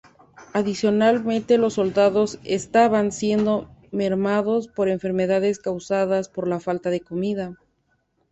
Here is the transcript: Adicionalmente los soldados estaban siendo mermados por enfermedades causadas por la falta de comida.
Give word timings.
Adicionalmente 0.53 1.59
los 1.59 1.75
soldados 1.75 2.39
estaban 2.43 3.11
siendo 3.11 3.69
mermados 3.91 4.67
por 4.67 4.89
enfermedades 4.89 5.59
causadas 5.59 6.27
por 6.27 6.47
la 6.47 6.59
falta 6.59 6.89
de 6.89 7.01
comida. 7.01 7.53